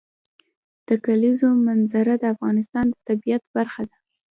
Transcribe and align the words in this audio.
د 0.87 0.89
کلیزو 1.05 1.47
منظره 1.67 2.13
د 2.19 2.23
افغانستان 2.33 2.85
د 2.89 2.95
طبیعت 3.07 3.43
برخه 3.55 3.81
ده. 3.89 3.97